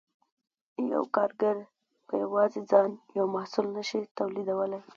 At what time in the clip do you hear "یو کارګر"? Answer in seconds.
0.93-1.57